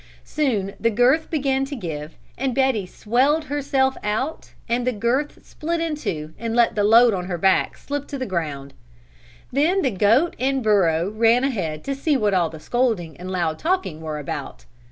[0.25, 5.79] Soon the girth began to give and Betty swelled herself out and the girth split
[5.79, 8.73] in two and let the load on her back slip to the ground.
[9.51, 13.59] Then the goat and Burro ran ahead to see what all the scolding and loud
[13.59, 14.65] talking were about.